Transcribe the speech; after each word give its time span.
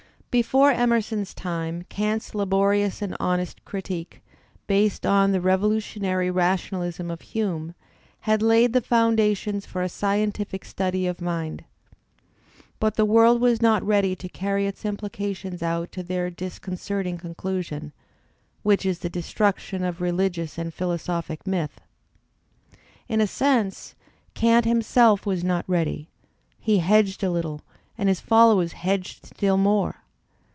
Before 0.39 0.71
Emerson's 0.71 1.33
time 1.33 1.83
Kant's 1.89 2.33
laborious 2.33 3.01
and 3.01 3.17
honest 3.19 3.65
Kritiky 3.65 4.21
(based 4.65 5.05
on 5.05 5.33
the 5.33 5.41
revolutionary 5.41 6.31
rationalism 6.31 7.11
of 7.11 7.19
Hiune, 7.19 7.73
had 8.21 8.41
laid 8.41 8.71
the 8.71 8.79
foundations 8.79 9.65
for 9.65 9.81
a 9.81 9.89
scientific 9.89 10.63
study 10.63 11.05
of 11.05 11.19
mind. 11.19 11.65
But 12.79 12.95
the 12.95 13.03
world 13.03 13.41
was 13.41 13.61
not 13.61 13.83
ready 13.83 14.15
to 14.15 14.29
carry 14.29 14.67
its 14.67 14.83
impUcations 14.83 15.61
out 15.61 15.91
to 15.91 16.01
their 16.01 16.31
discon 16.31 16.75
\^^, 16.75 16.77
certing 16.77 17.17
conclusion, 17.19 17.91
which 18.63 18.85
is 18.85 18.99
the 18.99 19.09
destruction 19.09 19.83
of 19.83 19.99
religious 19.99 20.57
and 20.57 20.71
'"^'^ 20.71 20.73
'j 20.73 20.77
philosophic 20.77 21.45
myth. 21.45 21.81
In 23.09 23.19
a 23.19 23.27
sense 23.27 23.95
Kant 24.33 24.63
himself 24.63 25.25
was 25.25 25.43
not 25.43 25.65
ready; 25.67 26.07
he 26.57 26.77
hedged 26.79 27.21
a 27.21 27.27
Uttle, 27.27 27.59
and 27.97 28.07
his 28.07 28.21
followers 28.21 28.71
hedged 28.71 29.25
still 29.25 29.57
more. 29.57 29.95